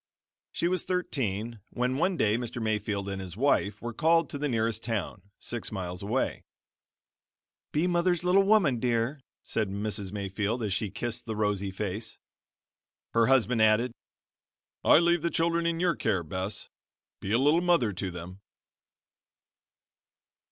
[0.51, 2.59] She was thirteen when one day Mr.
[2.59, 6.43] Mayfield and his wife were called to the nearest town, six miles away.
[7.71, 10.11] "Be mother's little woman, dear," said Mrs.
[10.11, 12.17] Mayfield as she kissed the rosy face.
[13.13, 13.91] Her husband added:
[14.83, 16.67] "I leave the children in your care, Bess;
[17.19, 18.41] be a little mother to them."